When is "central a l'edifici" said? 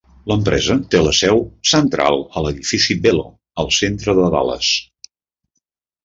1.71-2.95